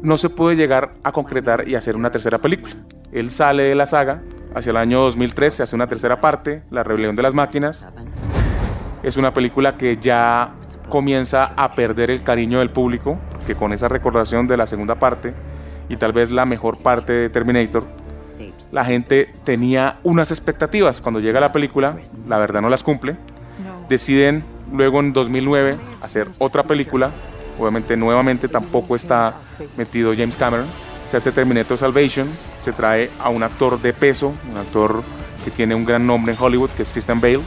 no 0.04 0.18
se 0.18 0.28
puede 0.28 0.54
llegar 0.54 0.92
a 1.02 1.11
concretar 1.11 1.66
y 1.66 1.75
hacer 1.75 1.96
una 1.96 2.11
tercera 2.11 2.38
película. 2.38 2.75
Él 3.11 3.30
sale 3.30 3.64
de 3.64 3.75
la 3.75 3.87
saga, 3.87 4.23
hacia 4.54 4.70
el 4.70 4.76
año 4.76 5.00
2003 5.00 5.54
se 5.54 5.62
hace 5.62 5.75
una 5.75 5.87
tercera 5.88 6.20
parte, 6.20 6.62
La 6.70 6.84
rebelión 6.84 7.16
de 7.16 7.23
las 7.23 7.34
máquinas. 7.34 7.87
Es 9.02 9.16
una 9.16 9.34
película 9.34 9.76
que 9.76 9.96
ya 9.96 10.54
comienza 10.88 11.52
a 11.56 11.73
perder 11.73 12.11
el 12.11 12.23
cariño 12.23 12.61
del 12.61 12.70
público, 12.70 13.18
que 13.46 13.56
con 13.56 13.73
esa 13.73 13.88
recordación 13.88 14.46
de 14.46 14.56
la 14.56 14.66
segunda 14.66 14.94
parte 14.94 15.34
y 15.88 15.96
tal 15.96 16.12
vez 16.12 16.30
la 16.30 16.46
mejor 16.46 16.78
parte 16.78 17.12
de 17.12 17.30
Terminator, 17.30 17.84
la 18.73 18.84
gente 18.84 19.32
tenía 19.44 19.99
unas 20.02 20.30
expectativas. 20.30 21.00
Cuando 21.00 21.20
llega 21.20 21.40
la 21.40 21.52
película, 21.52 21.96
la 22.28 22.38
verdad 22.38 22.61
no 22.61 22.68
las 22.68 22.82
cumple. 22.82 23.16
Deciden 23.88 24.44
luego 24.73 25.00
en 25.00 25.12
2009 25.12 25.76
hacer 26.02 26.28
otra 26.38 26.64
película. 26.64 27.11
Obviamente 27.58 27.96
nuevamente 27.96 28.49
tampoco 28.49 28.96
está 28.96 29.34
metido 29.76 30.12
James 30.16 30.37
Cameron. 30.37 30.66
Se 31.11 31.16
hace 31.16 31.32
Terminator 31.32 31.78
Salvation. 31.78 32.28
Se 32.61 32.73
trae 32.73 33.11
a 33.20 33.28
un 33.28 33.42
actor 33.42 33.80
de 33.80 33.92
peso, 33.92 34.32
un 34.50 34.56
actor 34.56 35.02
que 35.44 35.50
tiene 35.50 35.75
un 35.75 35.84
gran 35.84 36.06
nombre 36.06 36.32
en 36.32 36.38
Hollywood, 36.40 36.70
que 36.70 36.82
es 36.82 36.90
Christian 36.90 37.20
Bale. 37.20 37.40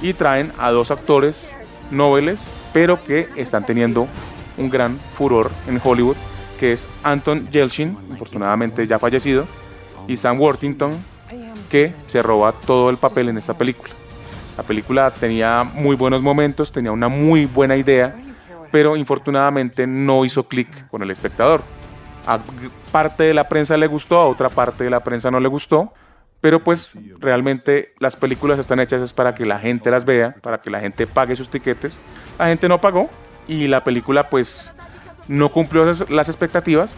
Y 0.00 0.14
traen 0.14 0.52
a 0.58 0.70
dos 0.70 0.90
actores 0.90 1.50
nobles, 1.90 2.50
pero 2.72 3.02
que 3.04 3.28
están 3.36 3.66
teniendo 3.66 4.08
un 4.56 4.70
gran 4.70 4.98
furor 5.16 5.50
en 5.66 5.80
Hollywood, 5.82 6.16
que 6.58 6.72
es 6.72 6.86
Anton 7.02 7.48
Yelchin, 7.50 7.96
afortunadamente 8.12 8.86
ya 8.86 8.98
fallecido, 8.98 9.46
y 10.06 10.16
Sam 10.16 10.40
Worthington, 10.40 10.92
que 11.68 11.94
se 12.06 12.22
roba 12.22 12.52
todo 12.52 12.90
el 12.90 12.96
papel 12.96 13.28
en 13.28 13.38
esta 13.38 13.56
película. 13.56 13.92
La 14.56 14.62
película 14.62 15.10
tenía 15.10 15.64
muy 15.64 15.96
buenos 15.96 16.22
momentos, 16.22 16.70
tenía 16.70 16.92
una 16.92 17.08
muy 17.08 17.46
buena 17.46 17.76
idea, 17.76 18.14
pero 18.72 18.96
infortunadamente 18.96 19.86
no 19.86 20.24
hizo 20.24 20.48
clic 20.48 20.88
con 20.88 21.02
el 21.02 21.10
espectador. 21.10 21.62
A 22.26 22.40
parte 22.90 23.24
de 23.24 23.34
la 23.34 23.48
prensa 23.48 23.76
le 23.76 23.86
gustó, 23.86 24.18
a 24.18 24.26
otra 24.26 24.48
parte 24.48 24.84
de 24.84 24.90
la 24.90 25.04
prensa 25.04 25.30
no 25.30 25.38
le 25.38 25.48
gustó, 25.48 25.92
pero 26.40 26.64
pues 26.64 26.94
realmente 27.20 27.94
las 27.98 28.16
películas 28.16 28.58
están 28.58 28.80
hechas 28.80 29.12
para 29.12 29.34
que 29.34 29.44
la 29.44 29.58
gente 29.58 29.90
las 29.90 30.04
vea, 30.04 30.34
para 30.42 30.60
que 30.60 30.70
la 30.70 30.80
gente 30.80 31.06
pague 31.06 31.36
sus 31.36 31.48
tiquetes. 31.48 32.00
La 32.38 32.48
gente 32.48 32.68
no 32.68 32.80
pagó 32.80 33.08
y 33.46 33.68
la 33.68 33.84
película 33.84 34.28
pues 34.30 34.74
no 35.28 35.50
cumplió 35.50 35.84
las 35.84 36.28
expectativas. 36.28 36.96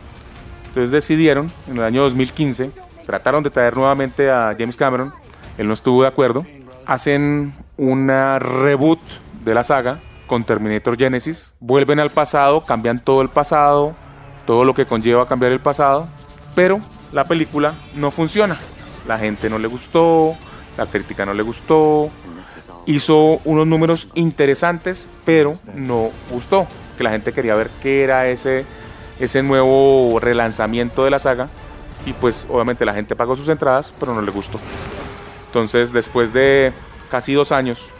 Entonces 0.68 0.90
decidieron 0.90 1.50
en 1.68 1.76
el 1.76 1.82
año 1.82 2.02
2015, 2.02 2.70
trataron 3.06 3.42
de 3.42 3.50
traer 3.50 3.76
nuevamente 3.76 4.30
a 4.30 4.54
James 4.58 4.76
Cameron, 4.76 5.12
él 5.58 5.68
no 5.68 5.74
estuvo 5.74 6.02
de 6.02 6.08
acuerdo, 6.08 6.44
hacen 6.86 7.54
una 7.76 8.38
reboot 8.38 8.98
de 9.44 9.54
la 9.54 9.62
saga 9.62 10.00
con 10.26 10.44
Terminator 10.44 10.96
Genesis, 10.96 11.54
vuelven 11.60 12.00
al 12.00 12.10
pasado, 12.10 12.64
cambian 12.64 13.02
todo 13.02 13.22
el 13.22 13.28
pasado, 13.28 13.94
todo 14.46 14.64
lo 14.64 14.74
que 14.74 14.86
conlleva 14.86 15.28
cambiar 15.28 15.52
el 15.52 15.60
pasado, 15.60 16.06
pero 16.54 16.80
la 17.12 17.24
película 17.24 17.74
no 17.94 18.10
funciona 18.10 18.56
la 19.06 19.18
gente 19.18 19.50
no 19.50 19.58
le 19.58 19.68
gustó, 19.68 20.36
la 20.76 20.86
crítica 20.86 21.24
no 21.26 21.34
le 21.34 21.42
gustó, 21.42 22.10
hizo 22.86 23.40
unos 23.44 23.66
números 23.66 24.08
interesantes, 24.14 25.08
pero 25.24 25.54
no 25.74 26.10
gustó, 26.30 26.66
que 26.96 27.04
la 27.04 27.10
gente 27.10 27.32
quería 27.32 27.54
ver 27.54 27.70
qué 27.82 28.02
era 28.02 28.28
ese, 28.28 28.64
ese 29.20 29.42
nuevo 29.42 30.18
relanzamiento 30.20 31.04
de 31.04 31.10
la 31.10 31.18
saga, 31.18 31.48
y 32.06 32.12
pues 32.12 32.46
obviamente 32.50 32.84
la 32.84 32.94
gente 32.94 33.16
pagó 33.16 33.36
sus 33.36 33.48
entradas, 33.48 33.94
pero 33.98 34.14
no 34.14 34.22
le 34.22 34.30
gustó. 34.30 34.58
Entonces, 35.46 35.92
después 35.92 36.32
de 36.32 36.72
casi 37.10 37.32
dos 37.32 37.52
años, 37.52 37.90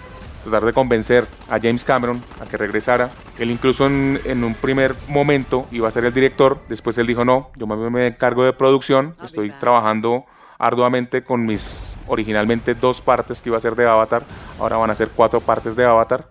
tratar 0.44 0.64
de 0.64 0.72
convencer 0.72 1.26
a 1.48 1.58
James 1.60 1.84
Cameron 1.84 2.22
a 2.40 2.46
que 2.46 2.56
regresara. 2.56 3.10
Él 3.38 3.50
incluso 3.50 3.86
en, 3.86 4.20
en, 4.24 4.44
un 4.44 4.54
primer 4.54 4.94
momento 5.08 5.66
iba 5.72 5.88
a 5.88 5.90
ser 5.90 6.04
el 6.04 6.12
director, 6.12 6.60
después 6.68 6.96
él 6.98 7.06
dijo 7.06 7.24
no, 7.24 7.50
yo 7.56 7.66
me, 7.66 7.90
me 7.90 8.06
encargo 8.06 8.44
de 8.44 8.52
producción, 8.52 9.16
estoy 9.24 9.50
trabajando 9.50 10.24
arduamente 10.58 11.24
con 11.24 11.44
mis 11.44 11.98
originalmente 12.06 12.74
dos 12.74 13.00
partes 13.00 13.42
que 13.42 13.48
iba 13.48 13.58
a 13.58 13.60
ser 13.60 13.74
de 13.74 13.86
Avatar, 13.86 14.22
ahora 14.58 14.76
van 14.76 14.90
a 14.90 14.94
ser 14.94 15.08
cuatro 15.08 15.40
partes 15.40 15.76
de 15.76 15.84
Avatar. 15.84 16.30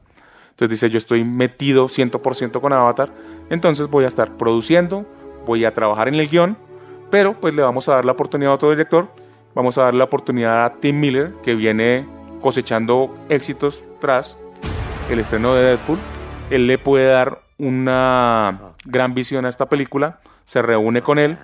Entonces 0.51 0.70
dice, 0.70 0.89
yo 0.89 0.98
estoy 0.98 1.24
metido 1.24 1.88
100% 1.88 2.62
con 2.62 2.74
Avatar, 2.74 3.12
entonces 3.50 3.89
voy 3.89 4.05
a 4.05 4.08
estar 4.08 4.38
produciendo, 4.38 5.05
voy 5.46 5.65
a 5.65 5.74
trabajar 5.74 6.08
en 6.08 6.15
el 6.15 6.29
guion, 6.29 6.58
pero 7.10 7.39
pues 7.39 7.53
le 7.53 7.62
vamos 7.62 7.89
a 7.89 7.96
dar 7.96 8.05
la 8.05 8.13
oportunidad 8.13 8.53
a 8.53 8.55
otro 8.55 8.70
director, 8.70 9.08
vamos 9.55 9.77
a 9.77 9.84
dar 9.84 9.93
la 9.93 10.05
oportunidad 10.05 10.65
a 10.65 10.75
Tim 10.75 11.00
Miller, 11.00 11.34
que 11.43 11.55
viene 11.55 12.08
cosechando 12.43 13.15
éxitos 13.29 13.83
tras 14.00 14.38
el 15.09 15.17
estreno 15.17 15.55
de 15.55 15.63
Deadpool. 15.63 15.97
Él 16.51 16.67
le 16.67 16.77
puede 16.77 17.07
dar 17.07 17.41
una 17.57 18.75
gran 18.85 19.15
visión 19.15 19.45
a 19.45 19.50
esta 19.50 19.67
película, 19.69 20.19
se 20.45 20.62
reúne 20.62 21.01
con 21.01 21.17
él 21.17 21.39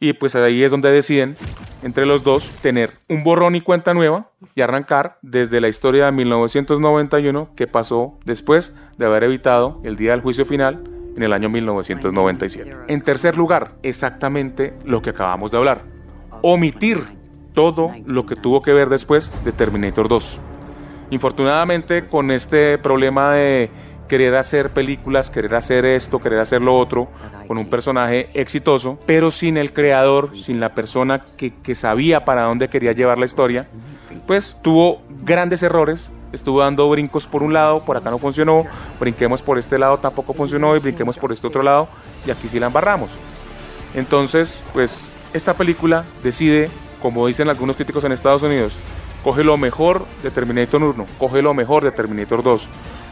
y 0.00 0.12
pues 0.14 0.34
ahí 0.34 0.62
es 0.62 0.70
donde 0.70 0.90
deciden 0.90 1.36
entre 1.82 2.06
los 2.06 2.24
dos 2.24 2.50
tener 2.62 2.92
un 3.08 3.24
borrón 3.24 3.56
y 3.56 3.60
cuenta 3.60 3.94
nueva 3.94 4.30
y 4.54 4.62
arrancar 4.62 5.18
desde 5.22 5.60
la 5.60 5.68
historia 5.68 6.06
de 6.06 6.12
1991 6.12 7.50
que 7.56 7.66
pasó 7.66 8.18
después 8.24 8.76
de 8.96 9.06
haber 9.06 9.24
evitado 9.24 9.80
el 9.84 9.96
día 9.96 10.12
del 10.12 10.20
juicio 10.20 10.46
final 10.46 10.84
en 11.16 11.22
el 11.22 11.32
año 11.32 11.48
1997. 11.48 12.76
En 12.88 13.00
tercer 13.02 13.36
lugar, 13.36 13.74
exactamente 13.82 14.74
lo 14.84 15.02
que 15.02 15.10
acabamos 15.10 15.50
de 15.50 15.58
hablar, 15.58 15.82
omitir 16.42 17.04
todo 17.54 17.92
lo 18.04 18.26
que 18.26 18.36
tuvo 18.36 18.60
que 18.60 18.74
ver 18.74 18.88
después 18.88 19.32
de 19.44 19.52
Terminator 19.52 20.08
2. 20.08 20.38
Infortunadamente 21.10 22.04
con 22.04 22.30
este 22.30 22.76
problema 22.78 23.32
de 23.32 23.70
querer 24.08 24.34
hacer 24.34 24.70
películas, 24.70 25.30
querer 25.30 25.54
hacer 25.54 25.84
esto, 25.84 26.18
querer 26.18 26.40
hacer 26.40 26.60
lo 26.60 26.76
otro, 26.76 27.08
con 27.46 27.58
un 27.58 27.66
personaje 27.66 28.28
exitoso, 28.34 28.98
pero 29.06 29.30
sin 29.30 29.56
el 29.56 29.72
creador, 29.72 30.36
sin 30.36 30.60
la 30.60 30.74
persona 30.74 31.24
que, 31.38 31.74
sabía 31.74 32.24
para 32.24 32.42
dónde 32.42 32.68
quería 32.68 32.92
llevar 32.92 33.18
la 33.18 33.24
historia, 33.24 33.62
pues 34.26 34.58
tuvo 34.62 35.02
grandes 35.24 35.62
errores, 35.62 36.12
estuvo 36.32 36.60
dando 36.60 36.88
brincos 36.90 37.26
por 37.26 37.42
un 37.42 37.52
lado, 37.52 37.80
por 37.80 37.96
acá 37.96 38.10
no 38.10 38.18
funcionó, 38.18 38.66
brinquemos 39.00 39.42
por 39.42 39.58
este 39.58 39.78
lado 39.78 39.98
tampoco 39.98 40.34
funcionó 40.34 40.76
y 40.76 40.80
brinquemos 40.80 41.18
por 41.18 41.32
este 41.32 41.46
otro 41.46 41.62
lado 41.62 41.88
y 42.26 42.30
aquí 42.30 42.48
sí 42.48 42.58
la 42.58 42.66
embarramos. 42.66 43.10
Entonces, 43.94 44.62
pues 44.72 45.10
esta 45.32 45.54
película 45.54 46.04
decide, 46.22 46.70
como 47.04 47.26
dicen 47.26 47.50
algunos 47.50 47.76
críticos 47.76 48.02
en 48.04 48.12
Estados 48.12 48.40
Unidos, 48.40 48.72
coge 49.22 49.44
lo 49.44 49.58
mejor 49.58 50.06
de 50.22 50.30
Terminator 50.30 50.82
1, 50.82 51.06
coge 51.18 51.42
lo 51.42 51.52
mejor 51.52 51.84
de 51.84 51.92
Terminator 51.92 52.42
2, 52.42 52.66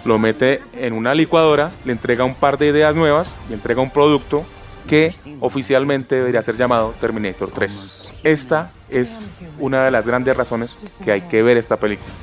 lo 0.06 0.18
mete 0.18 0.62
en 0.72 0.94
una 0.94 1.14
licuadora, 1.14 1.70
le 1.84 1.92
entrega 1.92 2.24
un 2.24 2.34
par 2.34 2.56
de 2.56 2.68
ideas 2.68 2.96
nuevas 2.96 3.34
y 3.50 3.52
entrega 3.52 3.82
un 3.82 3.90
producto 3.90 4.46
que 4.88 5.14
oficialmente 5.40 6.14
debería 6.14 6.40
ser 6.40 6.56
llamado 6.56 6.94
Terminator 7.02 7.50
3. 7.50 8.12
Esta 8.24 8.70
es 8.88 9.28
una 9.58 9.84
de 9.84 9.90
las 9.90 10.06
grandes 10.06 10.38
razones 10.38 10.74
que 11.04 11.12
hay 11.12 11.20
que 11.20 11.42
ver 11.42 11.58
esta 11.58 11.76
película. 11.76 12.14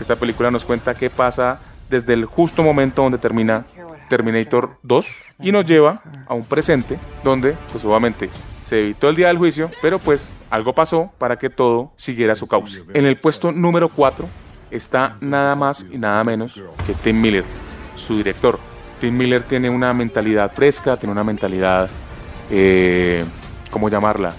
Esta 0.00 0.14
película 0.14 0.52
nos 0.52 0.64
cuenta 0.64 0.94
qué 0.94 1.10
pasa 1.10 1.58
desde 1.90 2.12
el 2.12 2.24
justo 2.24 2.62
momento 2.62 3.02
donde 3.02 3.18
termina 3.18 3.66
Terminator 4.08 4.78
2 4.84 5.24
y 5.40 5.50
nos 5.50 5.64
lleva 5.64 6.02
a 6.28 6.34
un 6.34 6.44
presente 6.44 7.00
donde 7.24 7.56
pues 7.72 7.84
obviamente 7.84 8.30
se 8.60 8.82
evitó 8.82 9.08
el 9.08 9.16
día 9.16 9.26
del 9.26 9.38
juicio, 9.38 9.68
pero 9.82 9.98
pues 9.98 10.28
algo 10.50 10.74
pasó 10.74 11.10
para 11.18 11.38
que 11.38 11.50
todo 11.50 11.92
siguiera 11.96 12.34
su 12.34 12.46
cauce. 12.46 12.82
En 12.94 13.06
el 13.06 13.18
puesto 13.18 13.52
número 13.52 13.88
4 13.88 14.28
está 14.70 15.16
nada 15.20 15.54
más 15.54 15.86
y 15.90 15.98
nada 15.98 16.22
menos 16.24 16.60
que 16.86 16.94
Tim 16.94 17.20
Miller, 17.20 17.44
su 17.94 18.16
director. 18.16 18.58
Tim 19.00 19.16
Miller 19.16 19.42
tiene 19.42 19.68
una 19.68 19.92
mentalidad 19.92 20.50
fresca, 20.50 20.96
tiene 20.96 21.12
una 21.12 21.24
mentalidad, 21.24 21.88
eh, 22.50 23.24
¿cómo 23.70 23.88
llamarla? 23.88 24.34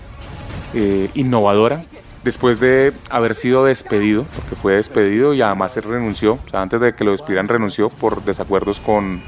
Eh, 0.73 1.09
innovadora. 1.13 1.85
Después 2.23 2.59
de 2.59 2.93
haber 3.09 3.35
sido 3.35 3.63
despedido, 3.63 4.25
porque 4.35 4.55
fue 4.55 4.73
despedido 4.73 5.33
y 5.33 5.41
además 5.41 5.71
se 5.71 5.81
renunció, 5.81 6.39
antes 6.51 6.81
de 6.81 6.93
que 6.93 7.03
lo 7.03 7.11
despidieran 7.11 7.47
renunció 7.47 7.89
por 7.89 8.23
desacuerdos 8.25 8.79
con, 8.79 9.21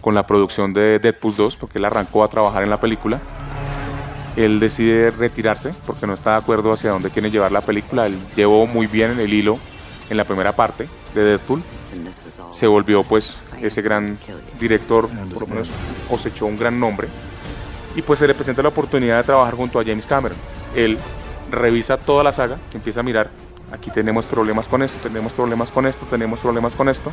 con 0.00 0.14
la 0.14 0.26
producción 0.26 0.72
de 0.72 0.98
Deadpool 0.98 1.36
2, 1.36 1.56
porque 1.58 1.78
él 1.78 1.84
arrancó 1.84 2.24
a 2.24 2.28
trabajar 2.28 2.62
en 2.62 2.70
la 2.70 2.80
película. 2.80 3.20
Él 4.36 4.58
decide 4.58 5.10
retirarse 5.10 5.72
porque 5.86 6.06
no 6.06 6.14
está 6.14 6.32
de 6.32 6.38
acuerdo 6.38 6.72
hacia 6.72 6.90
dónde 6.90 7.10
quiere 7.10 7.30
llevar 7.30 7.52
la 7.52 7.60
película. 7.60 8.06
Él 8.06 8.16
llevó 8.34 8.66
muy 8.66 8.86
bien 8.86 9.12
en 9.12 9.20
el 9.20 9.32
hilo 9.32 9.58
en 10.10 10.16
la 10.16 10.24
primera 10.24 10.52
parte 10.52 10.88
de 11.14 11.22
Deadpool. 11.22 11.62
Se 12.50 12.66
volvió 12.66 13.04
pues 13.04 13.38
ese 13.62 13.82
gran 13.82 14.18
director, 14.58 15.08
por 15.32 15.42
lo 15.42 15.46
menos 15.46 15.70
cosechó 16.08 16.46
un 16.46 16.58
gran 16.58 16.78
nombre. 16.78 17.08
Y 17.94 18.02
pues 18.02 18.18
se 18.18 18.26
le 18.26 18.34
presenta 18.34 18.62
la 18.62 18.70
oportunidad 18.70 19.18
de 19.18 19.24
trabajar 19.24 19.54
junto 19.54 19.78
a 19.78 19.84
James 19.84 20.06
Cameron. 20.06 20.36
Él 20.74 20.98
revisa 21.50 21.96
toda 21.96 22.24
la 22.24 22.32
saga, 22.32 22.58
empieza 22.72 23.00
a 23.00 23.02
mirar, 23.04 23.30
aquí 23.70 23.90
tenemos 23.90 24.26
problemas 24.26 24.66
con 24.66 24.82
esto, 24.82 24.98
tenemos 25.02 25.32
problemas 25.32 25.70
con 25.70 25.86
esto, 25.86 26.06
tenemos 26.10 26.40
problemas 26.40 26.74
con 26.74 26.88
esto. 26.88 27.12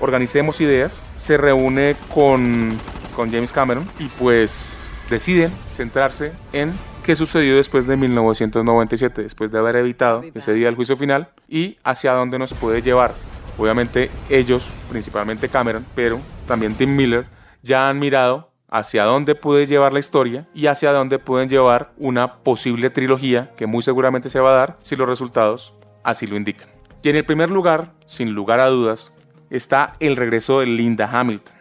organicemos 0.00 0.60
ideas, 0.60 1.02
se 1.14 1.36
reúne 1.36 1.96
con, 2.14 2.76
con 3.16 3.32
James 3.32 3.52
Cameron 3.52 3.88
y 3.98 4.08
pues 4.08 4.75
deciden 5.10 5.52
centrarse 5.72 6.32
en 6.52 6.72
qué 7.02 7.16
sucedió 7.16 7.56
después 7.56 7.86
de 7.86 7.96
1997, 7.96 9.22
después 9.22 9.50
de 9.50 9.58
haber 9.58 9.76
evitado 9.76 10.24
ese 10.34 10.52
día 10.52 10.66
del 10.66 10.74
juicio 10.74 10.96
final 10.96 11.28
y 11.48 11.78
hacia 11.84 12.12
dónde 12.12 12.38
nos 12.38 12.54
puede 12.54 12.82
llevar. 12.82 13.14
Obviamente 13.58 14.10
ellos, 14.28 14.72
principalmente 14.90 15.48
Cameron, 15.48 15.86
pero 15.94 16.20
también 16.46 16.74
Tim 16.74 16.94
Miller, 16.94 17.26
ya 17.62 17.88
han 17.88 17.98
mirado 17.98 18.50
hacia 18.68 19.04
dónde 19.04 19.34
puede 19.34 19.66
llevar 19.66 19.92
la 19.92 20.00
historia 20.00 20.48
y 20.54 20.66
hacia 20.66 20.92
dónde 20.92 21.18
pueden 21.18 21.48
llevar 21.48 21.92
una 21.96 22.42
posible 22.42 22.90
trilogía 22.90 23.52
que 23.56 23.66
muy 23.66 23.82
seguramente 23.82 24.28
se 24.28 24.40
va 24.40 24.50
a 24.50 24.58
dar 24.58 24.78
si 24.82 24.96
los 24.96 25.08
resultados 25.08 25.74
así 26.02 26.26
lo 26.26 26.36
indican. 26.36 26.68
Y 27.02 27.08
en 27.08 27.16
el 27.16 27.24
primer 27.24 27.50
lugar, 27.50 27.92
sin 28.06 28.32
lugar 28.32 28.60
a 28.60 28.66
dudas, 28.66 29.12
está 29.50 29.96
el 30.00 30.16
regreso 30.16 30.60
de 30.60 30.66
Linda 30.66 31.08
Hamilton. 31.12 31.55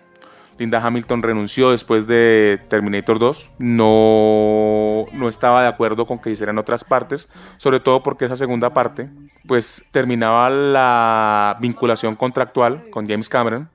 Linda 0.57 0.79
Hamilton 0.81 1.21
renunció 1.21 1.71
después 1.71 2.07
de 2.07 2.61
Terminator 2.69 3.19
2. 3.19 3.51
No, 3.59 5.05
no 5.11 5.27
estaba 5.27 5.63
de 5.63 5.67
acuerdo 5.67 6.05
con 6.05 6.19
que 6.19 6.31
hicieran 6.31 6.57
otras 6.57 6.83
partes, 6.83 7.29
sobre 7.57 7.79
todo 7.79 8.01
porque 8.03 8.25
esa 8.25 8.35
segunda 8.35 8.73
parte 8.73 9.09
pues 9.47 9.85
terminaba 9.91 10.49
la 10.49 11.57
vinculación 11.59 12.15
contractual 12.15 12.89
con 12.89 13.07
James 13.07 13.27
Cameron. 13.27 13.69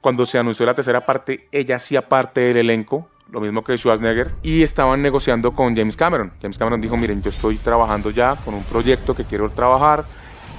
Cuando 0.00 0.24
se 0.26 0.38
anunció 0.38 0.64
la 0.64 0.74
tercera 0.74 1.04
parte, 1.04 1.48
ella 1.50 1.76
hacía 1.76 2.08
parte 2.08 2.40
del 2.40 2.58
elenco, 2.58 3.08
lo 3.30 3.40
mismo 3.40 3.64
que 3.64 3.76
Schwarzenegger, 3.76 4.30
y 4.42 4.62
estaban 4.62 5.02
negociando 5.02 5.52
con 5.52 5.74
James 5.74 5.96
Cameron. 5.96 6.32
James 6.40 6.58
Cameron 6.58 6.80
dijo, 6.80 6.96
miren, 6.96 7.20
yo 7.22 7.30
estoy 7.30 7.56
trabajando 7.56 8.10
ya 8.10 8.36
con 8.44 8.54
un 8.54 8.62
proyecto 8.62 9.16
que 9.16 9.24
quiero 9.24 9.50
trabajar, 9.50 10.04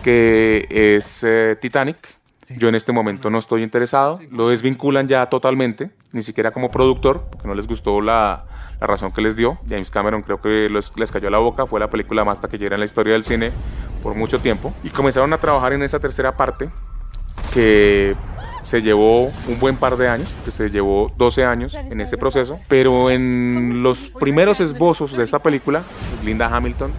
que 0.03 0.67
es 0.69 1.23
eh, 1.23 1.57
Titanic 1.61 2.16
yo 2.49 2.69
en 2.69 2.75
este 2.75 2.91
momento 2.91 3.29
no 3.29 3.37
estoy 3.37 3.63
interesado. 3.63 4.19
Lo 4.31 4.49
desvinculan 4.49 5.07
ya 5.07 5.25
totalmente, 5.27 5.91
ni 6.11 6.23
siquiera 6.23 6.51
como 6.51 6.71
productor, 6.71 7.25
porque 7.29 7.47
no 7.47 7.55
les 7.55 7.67
gustó 7.67 8.01
la, 8.01 8.45
la 8.79 8.87
razón 8.87 9.11
que 9.11 9.21
les 9.21 9.35
dio. 9.35 9.59
James 9.67 9.91
Cameron 9.91 10.21
creo 10.21 10.41
que 10.41 10.69
les 10.69 11.11
cayó 11.11 11.29
la 11.29 11.39
boca, 11.39 11.65
fue 11.65 11.79
la 11.79 11.89
película 11.89 12.23
más 12.23 12.39
taquillera 12.39 12.75
en 12.75 12.79
la 12.79 12.85
historia 12.85 13.13
del 13.13 13.23
cine 13.23 13.51
por 14.01 14.15
mucho 14.15 14.39
tiempo. 14.39 14.73
Y 14.83 14.89
comenzaron 14.89 15.33
a 15.33 15.37
trabajar 15.37 15.73
en 15.73 15.83
esa 15.83 15.99
tercera 15.99 16.37
parte 16.37 16.69
que 17.53 18.15
se 18.63 18.81
llevó 18.81 19.31
un 19.47 19.59
buen 19.59 19.77
par 19.77 19.95
de 19.95 20.09
años, 20.09 20.29
que 20.43 20.51
se 20.51 20.69
llevó 20.69 21.11
12 21.17 21.45
años 21.45 21.73
en 21.73 22.01
ese 22.01 22.17
proceso, 22.17 22.59
pero 22.67 23.09
en 23.09 23.81
los 23.81 24.09
primeros 24.09 24.59
esbozos 24.59 25.13
de 25.13 25.23
esta 25.23 25.39
película, 25.39 25.83
Linda 26.25 26.53
Hamilton 26.53 26.91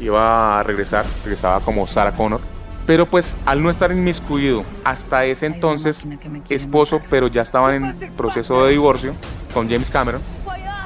iba 0.00 0.58
a 0.58 0.62
regresar, 0.62 1.04
regresaba 1.22 1.60
como 1.60 1.86
Sarah 1.86 2.14
Connor, 2.14 2.40
pero 2.86 3.06
pues 3.06 3.36
al 3.46 3.62
no 3.62 3.70
estar 3.70 3.90
inmiscuido 3.92 4.64
hasta 4.84 5.24
ese 5.24 5.46
entonces 5.46 6.06
esposo, 6.48 7.00
pero 7.08 7.28
ya 7.28 7.42
estaban 7.42 7.74
en 7.74 8.12
proceso 8.12 8.64
de 8.64 8.72
divorcio 8.72 9.14
con 9.52 9.68
James 9.68 9.90
Cameron, 9.90 10.20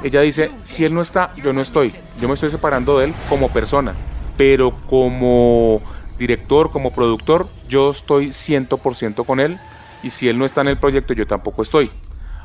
ella 0.02 0.20
dice, 0.20 0.50
si 0.62 0.84
él 0.84 0.94
no 0.94 1.02
está, 1.02 1.34
yo 1.36 1.52
no 1.52 1.60
estoy. 1.60 1.92
Yo 2.20 2.28
me 2.28 2.34
estoy 2.34 2.50
separando 2.50 2.98
de 2.98 3.06
él 3.06 3.14
como 3.28 3.48
persona, 3.48 3.94
pero 4.36 4.70
como 4.88 5.82
director, 6.18 6.70
como 6.70 6.92
productor, 6.92 7.48
yo 7.68 7.90
estoy 7.90 8.28
100% 8.28 9.24
con 9.24 9.40
él 9.40 9.58
y 10.02 10.10
si 10.10 10.28
él 10.28 10.38
no 10.38 10.44
está 10.44 10.60
en 10.60 10.68
el 10.68 10.78
proyecto, 10.78 11.14
yo 11.14 11.26
tampoco 11.26 11.62
estoy. 11.62 11.90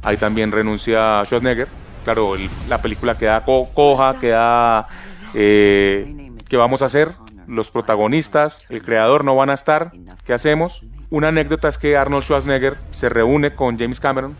Ahí 0.01 0.17
también 0.17 0.51
renuncia 0.51 1.23
Schwarzenegger. 1.25 1.67
Claro, 2.03 2.33
la 2.67 2.81
película 2.81 3.17
queda 3.17 3.45
coja, 3.45 4.19
queda... 4.19 4.87
Eh, 5.33 6.31
¿Qué 6.49 6.57
vamos 6.57 6.81
a 6.81 6.85
hacer? 6.85 7.11
Los 7.47 7.71
protagonistas, 7.71 8.65
el 8.69 8.83
creador 8.83 9.23
no 9.23 9.35
van 9.35 9.49
a 9.49 9.53
estar. 9.53 9.91
¿Qué 10.25 10.33
hacemos? 10.33 10.85
Una 11.09 11.29
anécdota 11.29 11.67
es 11.67 11.77
que 11.77 11.97
Arnold 11.97 12.23
Schwarzenegger 12.23 12.77
se 12.91 13.09
reúne 13.09 13.55
con 13.55 13.77
James 13.77 13.99
Cameron. 13.99 14.35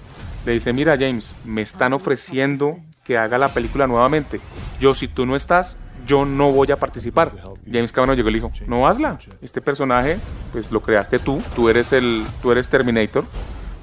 Le 0.45 0.53
dice, 0.53 0.73
mira 0.73 0.97
James, 0.97 1.33
me 1.45 1.61
están 1.61 1.93
ofreciendo 1.93 2.79
que 3.03 3.17
haga 3.17 3.37
la 3.37 3.49
película 3.49 3.87
nuevamente. 3.87 4.39
Yo, 4.79 4.93
si 4.93 5.07
tú 5.07 5.25
no 5.25 5.35
estás, 5.35 5.77
yo 6.05 6.25
no 6.25 6.51
voy 6.51 6.71
a 6.71 6.79
participar. 6.79 7.33
James 7.69 7.91
Cameron 7.91 8.15
llegó 8.15 8.29
y 8.29 8.33
le 8.33 8.37
dijo, 8.39 8.51
no 8.67 8.87
hazla. 8.87 9.19
Este 9.41 9.61
personaje, 9.61 10.17
pues 10.51 10.71
lo 10.71 10.81
creaste 10.81 11.19
tú, 11.19 11.41
tú 11.55 11.69
eres 11.69 11.93
el, 11.93 12.25
tú 12.41 12.51
eres 12.51 12.69
Terminator. 12.69 13.25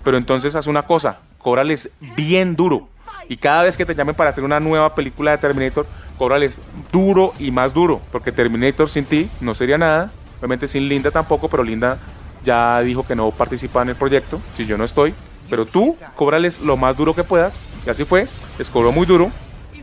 Pero 0.04 0.16
entonces 0.16 0.54
haz 0.56 0.66
una 0.66 0.82
cosa, 0.82 1.20
cóbrales 1.38 1.94
bien 2.16 2.56
duro. 2.56 2.88
Y 3.30 3.36
cada 3.36 3.62
vez 3.62 3.76
que 3.76 3.86
te 3.86 3.94
llamen 3.94 4.16
para 4.16 4.30
hacer 4.30 4.42
una 4.42 4.58
nueva 4.58 4.92
película 4.92 5.30
de 5.30 5.38
Terminator, 5.38 5.86
cóbrales 6.18 6.60
duro 6.90 7.32
y 7.38 7.52
más 7.52 7.72
duro, 7.72 8.00
porque 8.10 8.32
Terminator 8.32 8.88
sin 8.88 9.04
ti 9.04 9.30
no 9.40 9.54
sería 9.54 9.78
nada, 9.78 10.10
obviamente 10.38 10.66
sin 10.66 10.88
Linda 10.88 11.12
tampoco, 11.12 11.48
pero 11.48 11.62
Linda 11.62 11.98
ya 12.42 12.80
dijo 12.80 13.06
que 13.06 13.14
no 13.14 13.30
participa 13.30 13.82
en 13.82 13.90
el 13.90 13.94
proyecto, 13.94 14.40
si 14.56 14.66
yo 14.66 14.76
no 14.76 14.82
estoy, 14.82 15.14
pero 15.48 15.64
tú 15.64 15.96
cóbrales 16.16 16.60
lo 16.60 16.76
más 16.76 16.96
duro 16.96 17.14
que 17.14 17.22
puedas, 17.22 17.54
y 17.86 17.90
así 17.90 18.04
fue, 18.04 18.26
les 18.58 18.68
cobró 18.68 18.90
muy 18.90 19.06
duro, 19.06 19.30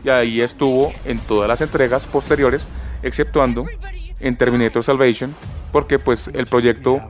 y 0.04 0.10
ahí 0.10 0.42
estuvo 0.42 0.92
en 1.06 1.18
todas 1.18 1.48
las 1.48 1.62
entregas 1.62 2.06
posteriores, 2.06 2.68
exceptuando 3.02 3.64
en 4.20 4.36
Terminator 4.36 4.84
Salvation, 4.84 5.34
porque 5.72 5.98
pues 5.98 6.28
el 6.34 6.48
proyecto 6.48 7.00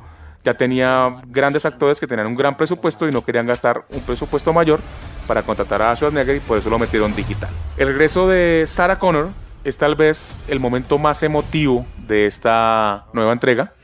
ya 0.45 0.55
tenía 0.55 1.17
grandes 1.27 1.67
actores 1.67 1.99
que 1.99 2.07
tenían 2.07 2.29
un 2.29 2.37
gran 2.37 2.57
presupuesto 2.57 3.09
y 3.09 3.11
no 3.11 3.25
querían 3.25 3.49
gastar 3.49 3.85
un 3.91 4.03
presupuesto 4.03 4.53
mayor 4.53 4.79
para 5.29 5.45
contratar 5.45 5.83
a 5.83 5.95
Schwarzenegger 5.95 6.37
y 6.37 6.41
por 6.41 6.59
eso 6.59 6.71
lo 6.71 6.79
metieron 6.79 7.15
digital. 7.15 7.51
El 7.77 7.87
regreso 7.87 8.27
de 8.27 8.65
Sarah 8.67 8.99
Connor 8.99 9.29
es 9.63 9.77
tal 9.77 9.95
vez 9.95 10.35
el 10.49 10.59
momento 10.59 10.99
más 10.99 11.23
emotivo 11.23 11.87
de 12.09 12.27
esta 12.27 13.05
nueva 13.13 13.33
entrega 13.33 13.75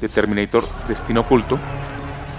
de 0.00 0.08
Terminator 0.08 0.64
Destino 0.88 1.20
Oculto. 1.20 1.58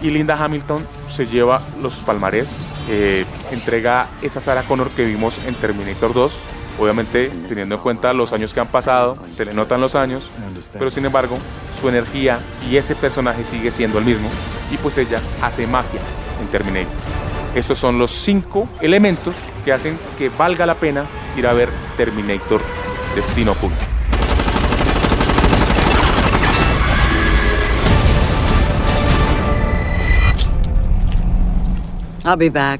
Y 0.01 0.12
Linda 0.12 0.41
Hamilton 0.41 0.85
se 1.09 1.27
lleva 1.27 1.62
los 1.81 1.99
palmarés, 1.99 2.71
eh, 2.89 3.25
entrega 3.51 4.07
esa 4.21 4.39
Sarah 4.39 4.63
Connor 4.63 4.89
que 4.91 5.03
vimos 5.03 5.45
en 5.45 5.55
Terminator 5.55 6.13
2, 6.13 6.39
obviamente 6.79 7.29
teniendo 7.49 7.75
en 7.75 7.81
cuenta 7.81 8.13
los 8.13 8.31
años 8.31 8.53
que 8.53 8.62
han 8.62 8.67
pasado, 8.69 9.17
se 9.33 9.43
le 9.43 9.53
notan 9.53 9.81
los 9.81 9.95
años, 9.95 10.31
pero 10.77 10.89
sin 10.89 11.05
embargo 11.05 11.38
su 11.73 11.89
energía 11.89 12.39
y 12.69 12.77
ese 12.77 12.95
personaje 12.95 13.43
sigue 13.43 13.71
siendo 13.71 13.99
el 13.99 14.05
mismo 14.05 14.29
y 14.71 14.77
pues 14.77 14.97
ella 14.97 15.21
hace 15.41 15.67
magia 15.67 15.99
en 16.41 16.47
Terminator. 16.47 17.28
Esos 17.55 17.77
son 17.77 17.97
los 17.97 18.12
cinco 18.12 18.69
elementos 18.79 19.35
que 19.65 19.73
hacen 19.73 19.97
que 20.17 20.29
valga 20.29 20.65
la 20.65 20.75
pena 20.75 21.05
ir 21.35 21.47
a 21.47 21.53
ver 21.53 21.69
Terminator 21.97 22.62
Destino 23.15 23.53
Oculto. 23.53 23.85
I'll 32.25 32.38
be 32.38 32.49
back. 32.49 32.79